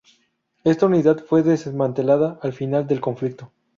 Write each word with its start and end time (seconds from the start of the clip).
Esta 0.63 0.87
unidad 0.87 1.23
fue 1.23 1.43
desmantelada 1.43 2.39
al 2.41 2.53
final 2.53 2.87
del 2.87 2.99
conflicto. 3.01 3.51